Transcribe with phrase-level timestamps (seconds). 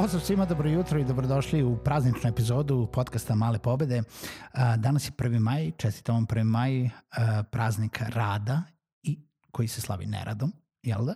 [0.00, 4.02] Pozdrav svima, dobro jutro i dobrodošli u prazničnu epizodu podcasta Male pobede.
[4.76, 5.38] Danas je 1.
[5.38, 6.42] maj, čestitam vam 1.
[6.42, 6.90] maj,
[7.50, 8.62] praznik rada
[9.02, 9.18] i
[9.50, 11.14] koji se slavi neradom jel da?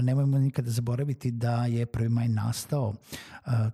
[0.00, 2.08] nemojmo nikada zaboraviti da je 1.
[2.08, 2.94] maj nastao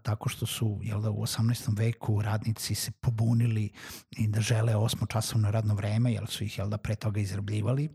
[0.02, 1.78] tako što su, jel da, u 18.
[1.78, 3.70] veku radnici se pobunili
[4.10, 7.88] i da žele osmo časovno radno vreme, jel su ih, jel da, pre toga izrabljivali.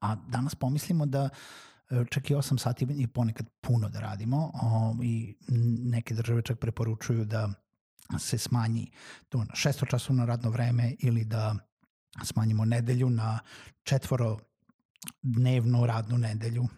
[0.00, 1.28] a danas pomislimo da
[2.10, 5.36] čak i 8 sati i ponekad puno da radimo o, i
[5.84, 7.48] neke države čak preporučuju da
[8.18, 8.90] se smanji
[9.28, 11.56] to na šesto časovno radno vreme ili da
[12.24, 13.38] smanjimo nedelju na
[13.82, 14.38] četvoro
[15.22, 16.68] dnevnu radnu nedelju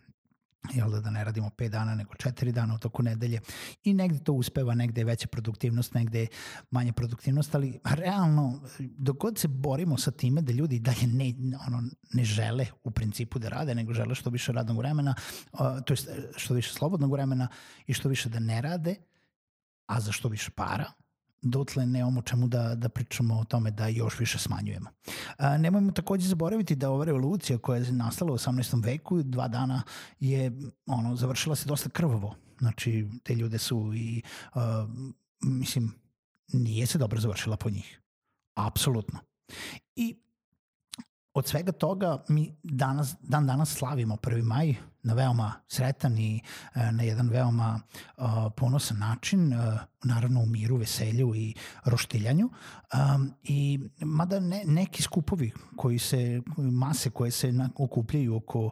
[0.74, 3.40] jel da, da ne radimo 5 dana nego 4 dana u toku nedelje
[3.84, 6.26] i negde to uspeva, negde je veća produktivnost, negde je
[6.70, 11.34] manja produktivnost, ali realno dok god se borimo sa time da ljudi dalje ne,
[11.66, 15.14] ono, ne žele u principu da rade, nego žele što više radnog vremena,
[15.86, 15.96] to je
[16.36, 17.48] što više slobodnog vremena
[17.86, 18.94] i što više da ne rade,
[19.86, 20.92] a za što više para,
[21.42, 24.90] dotle nemamo čemu da, da pričamo o tome da još više smanjujemo.
[25.38, 28.84] A, nemojmo takođe zaboraviti da ova revolucija koja je nastala u 18.
[28.84, 29.82] veku, dva dana
[30.20, 30.52] je
[30.86, 32.34] ono, završila se dosta krvavo.
[32.58, 34.22] Znači, te ljude su i,
[34.54, 34.86] a,
[35.40, 35.94] mislim,
[36.52, 38.00] nije se dobro završila po njih.
[38.54, 39.18] Apsolutno.
[39.96, 40.16] I
[41.34, 44.42] od svega toga mi danas, dan danas slavimo 1.
[44.42, 44.74] maj,
[45.06, 46.40] na veoma sretan i
[46.74, 47.80] e, na jedan veoma
[48.56, 52.50] ponosan način, e, naravno u miru, veselju i roštiljanju.
[53.42, 58.70] I mada ne, neki skupovi koji se, mase koje se okupljaju oko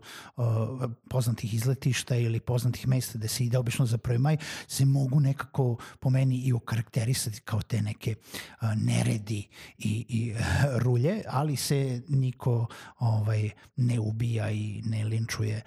[1.11, 4.37] poznatih izletišta ili poznatih mesta gde se ide obično za prvi maj,
[4.69, 8.15] se mogu nekako po meni i okarakterisati kao te neke
[8.77, 10.35] neredi i, i
[10.85, 12.67] rulje, ali se niko
[12.99, 15.63] ovaj, ne ubija i ne linčuje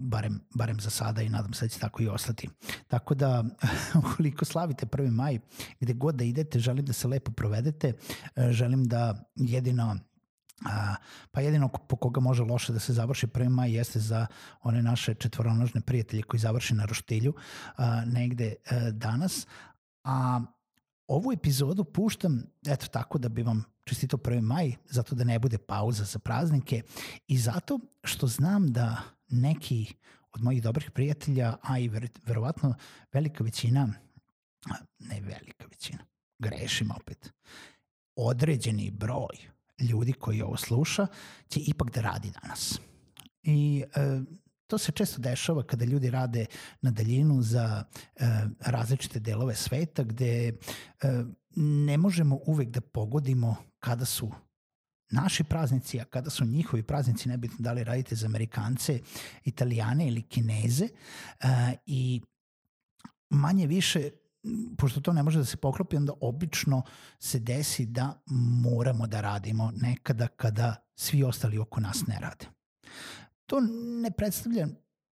[0.00, 2.48] barem, barem za sada i nadam se da će tako i ostati.
[2.88, 3.44] Tako da,
[3.98, 5.10] ukoliko slavite 1.
[5.10, 5.38] maj,
[5.80, 7.92] gde god da idete, želim da se lepo provedete,
[8.36, 9.96] e, želim da jedino
[10.64, 10.94] A,
[11.30, 13.48] pa jedino po koga može loše da se završi 1.
[13.48, 14.26] maj jeste za
[14.62, 17.34] one naše četvoronožne prijatelje koji završi na roštilju
[17.76, 19.46] a, negde a, e, danas.
[20.04, 20.40] A
[21.06, 24.40] ovu epizodu puštam eto tako da bi vam čestito 1.
[24.40, 26.82] maj, zato da ne bude pauza za praznike
[27.26, 28.96] i zato što znam da
[29.30, 29.94] neki
[30.32, 32.74] od mojih dobrih prijatelja, a i ver, verovatno
[33.12, 33.88] velika većina,
[34.98, 36.04] ne velika većina,
[36.38, 37.32] grešim opet,
[38.16, 39.36] određeni broj
[39.80, 41.06] ljudi koji ovo sluša
[41.48, 42.80] će ipak da radi danas.
[43.42, 44.20] I e,
[44.66, 46.46] to se često dešava kada ljudi rade
[46.82, 47.84] na daljinu za
[48.16, 48.26] e,
[48.60, 50.52] različite delove sveta gde e,
[51.56, 54.30] ne možemo uvek da pogodimo kada su
[55.10, 59.00] naši praznici, a kada su njihovi praznici, nebitno da li radite za Amerikance,
[59.44, 61.48] Italijane ili Kineze uh,
[61.86, 62.20] i
[63.30, 64.10] manje više
[64.78, 66.82] pošto to ne može da se poklopi, onda obično
[67.18, 68.22] se desi da
[68.64, 72.46] moramo da radimo nekada kada svi ostali oko nas ne rade.
[73.46, 73.60] To
[74.02, 74.68] ne predstavlja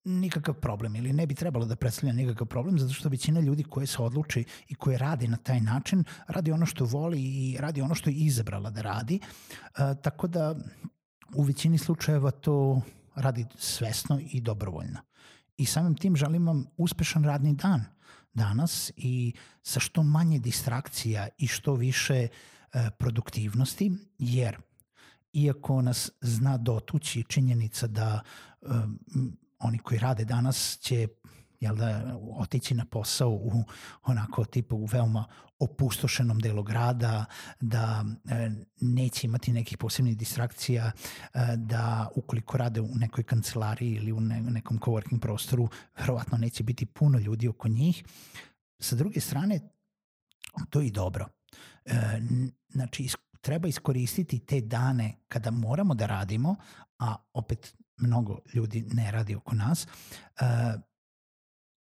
[0.08, 3.86] nikakav problem ili ne bi trebalo da predstavlja nikakav problem zato što većina ljudi koje
[3.86, 7.94] se odluči i koje radi na taj način radi ono što voli i radi ono
[7.94, 9.20] što je izabrala da radi.
[9.20, 10.54] E, tako da
[11.34, 12.82] u većini slučajeva to
[13.14, 14.98] radi svesno i dobrovoljno.
[15.56, 17.84] I samim tim želim vam uspešan radni dan
[18.34, 22.28] danas i sa što manje distrakcija i što više e,
[22.98, 24.56] produktivnosti, jer
[25.32, 28.20] iako nas zna dotući činjenica da
[28.62, 28.66] e,
[29.58, 31.08] oni koji rade danas će
[31.60, 33.64] jel da, otići na posao u
[34.02, 35.24] onako tipu u veoma
[35.58, 37.24] opustošenom delu grada,
[37.60, 38.50] da e,
[38.80, 40.92] neće imati nekih posebnih distrakcija,
[41.34, 45.68] e, da ukoliko rade u nekoj kancelariji ili u ne, nekom coworking prostoru,
[45.98, 48.04] verovatno neće biti puno ljudi oko njih.
[48.80, 49.60] Sa druge strane,
[50.70, 51.28] to je i dobro.
[51.84, 52.20] E,
[52.68, 53.08] znači,
[53.40, 56.56] treba iskoristiti te dane kada moramo da radimo,
[56.98, 60.80] a opet mnogo ljudi ne radi oko nas, uh,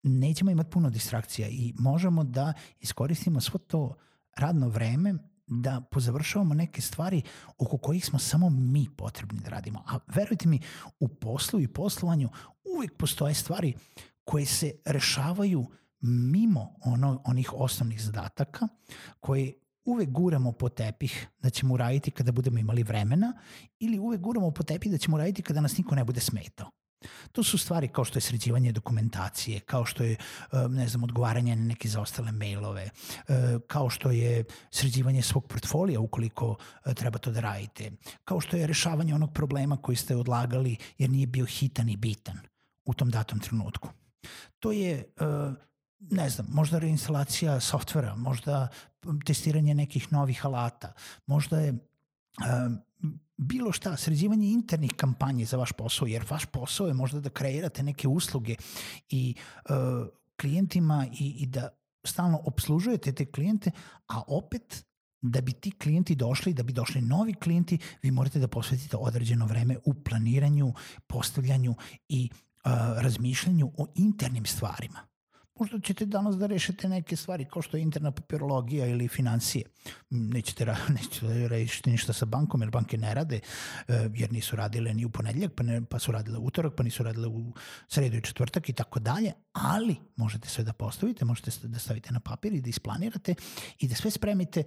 [0.03, 3.95] nećemo imati puno distrakcija i možemo da iskoristimo svo to
[4.37, 5.13] radno vreme
[5.47, 7.21] da pozavršavamo neke stvari
[7.57, 9.83] oko kojih smo samo mi potrebni da radimo.
[9.87, 10.59] A verujte mi,
[10.99, 12.29] u poslu i poslovanju
[12.77, 13.73] uvek postoje stvari
[14.23, 15.65] koje se rešavaju
[16.01, 18.67] mimo ono, onih osnovnih zadataka
[19.19, 19.53] koje
[19.85, 23.33] uvek guramo po tepih da ćemo uraditi kada budemo imali vremena
[23.79, 26.71] ili uvek guramo po tepih da ćemo uraditi kada nas niko ne bude smetao.
[27.31, 30.15] To su stvari kao što je sređivanje dokumentacije, kao što je,
[30.51, 33.35] um, ne znam, odgovaranje na neke zaostale mailove, uh,
[33.67, 37.91] kao što je sređivanje svog portfolija ukoliko uh, treba to da radite,
[38.25, 42.37] kao što je rešavanje onog problema koji ste odlagali jer nije bio hitan i bitan
[42.85, 43.89] u tom datom trenutku.
[44.59, 45.03] To je,
[45.99, 48.67] ne znam, možda reinstalacija softvera, možda
[49.25, 50.93] testiranje nekih novih alata,
[51.25, 51.73] možda je
[53.37, 57.83] bilo šta, sređivanje internih kampanje za vaš posao, jer vaš posao je možda da kreirate
[57.83, 58.55] neke usluge
[59.09, 59.35] i
[59.69, 59.75] uh,
[60.41, 61.69] klijentima i, i da
[62.03, 63.71] stalno obslužujete te klijente,
[64.07, 64.85] a opet
[65.21, 69.45] da bi ti klijenti došli, da bi došli novi klijenti, vi morate da posvetite određeno
[69.45, 70.73] vreme u planiranju,
[71.07, 71.75] postavljanju
[72.09, 75.08] i uh, razmišljanju o internim stvarima
[75.59, 79.65] možda ćete danas da rešite neke stvari kao što je interna papirologija ili financije.
[80.09, 83.39] Nećete, ra nećete da rešiti ništa sa bankom jer banke ne rade
[83.87, 86.83] e, jer nisu radile ni u ponedljak pa, ne, pa su radile u utorak pa
[86.83, 87.53] nisu radile u
[87.87, 92.19] sredu i četvrtak i tako dalje, ali možete sve da postavite, možete da stavite na
[92.19, 93.35] papir i da isplanirate
[93.79, 94.63] i da sve spremite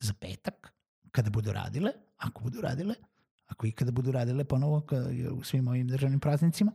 [0.00, 0.72] za petak
[1.10, 2.94] kada budu radile, ako budu radile,
[3.50, 4.82] ako ikada budu radile ponovo
[5.32, 6.72] u svim ovim državnim praznicima,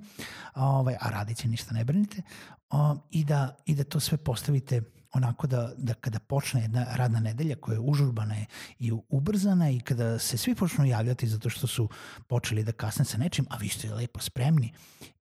[0.56, 2.22] ovaj, a radit će ništa ne brinite,
[2.70, 4.82] o, i, da, i da to sve postavite
[5.14, 8.36] onako da, da kada počne jedna radna nedelja koja je užurbana
[8.80, 11.90] i ubrzana i kada se svi počnu javljati zato što su
[12.28, 14.74] počeli da kasne sa nečim, a vi ste lepo spremni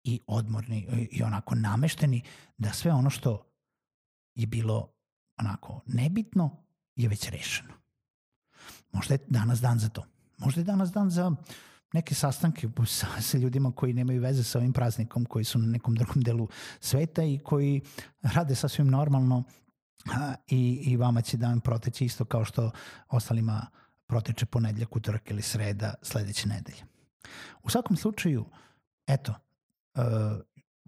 [0.04, 2.22] i odmorni i onako namešteni
[2.58, 3.46] da sve ono što
[4.34, 4.92] je bilo
[5.40, 6.64] onako nebitno
[6.96, 7.74] je već rešeno.
[8.92, 10.13] Možda je danas dan za to.
[10.38, 11.32] Možda je danas dan za
[11.92, 15.94] neke sastanke sa, sa ljudima koji nemaju veze sa ovim praznikom, koji su na nekom
[15.94, 16.48] drugom delu
[16.80, 17.80] sveta i koji
[18.22, 19.42] rade sasvim normalno
[20.12, 22.70] a, i, i vama će dan proteći isto kao što
[23.08, 23.66] ostalima
[24.06, 26.84] proteče ponedljak, utorak ili sreda sledeće nedelje.
[27.62, 28.44] U svakom slučaju,
[29.06, 29.34] eto,
[29.94, 30.02] uh,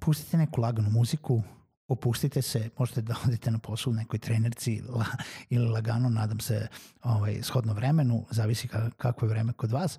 [0.01, 1.43] pustite neku laganu muziku,
[1.89, 5.07] opustite se, možete da odete na poslu nekoj trenerci la,
[5.51, 6.69] ili lagano, nadam se
[7.03, 9.99] ovaj, shodno vremenu, zavisi kako je vreme kod vas,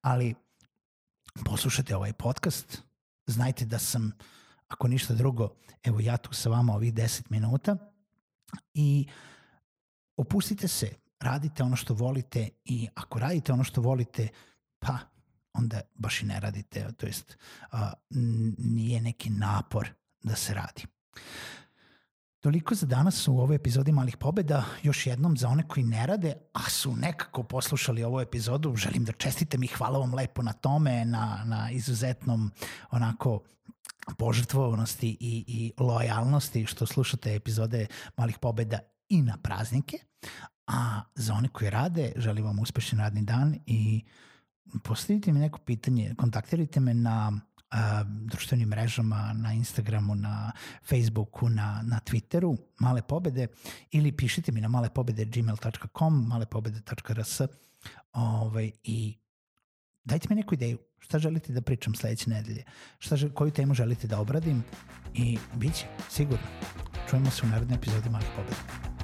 [0.00, 0.34] ali
[1.44, 2.82] poslušajte ovaj podcast,
[3.26, 4.12] znajte da sam,
[4.68, 7.76] ako ništa drugo, evo ja tu sa vama ovih 10 minuta
[8.74, 9.08] i
[10.16, 10.90] opustite se,
[11.20, 14.28] radite ono što volite i ako radite ono što volite,
[14.78, 14.98] pa
[15.52, 17.38] onda baš i ne radite, to jest
[17.70, 17.92] a,
[18.58, 19.88] nije neki napor
[20.22, 20.86] da se radi.
[22.40, 24.64] Toliko za danas u ovoj epizodi Malih pobeda.
[24.82, 29.12] Još jednom za one koji ne rade, a su nekako poslušali ovu epizodu, želim da
[29.12, 32.50] čestitem i hvala vam lepo na tome, na, na izuzetnom
[32.90, 33.40] onako
[34.18, 37.86] požrtvovanosti i, i lojalnosti što slušate epizode
[38.16, 38.78] Malih pobeda
[39.08, 39.98] i na praznike.
[40.66, 44.04] A za one koji rade, želim vam uspešan radni dan i
[44.82, 47.32] postavite mi neko pitanje, kontaktirajte me na
[47.70, 50.52] a, društvenim mrežama, na Instagramu, na
[50.88, 53.46] Facebooku, na, na Twitteru, Male pobede,
[53.90, 57.40] ili pišite mi na malepobede.gmail.com, malepobede.rs
[58.12, 59.18] ovaj, i
[60.04, 60.78] dajte mi neku ideju.
[60.98, 62.64] Šta želite da pričam sledeće nedelje?
[62.98, 64.64] Šta, koju temu želite da obradim?
[65.14, 66.46] I bit će, sigurno.
[67.10, 68.95] Čujemo se u narednoj epizodi Malih pobeda.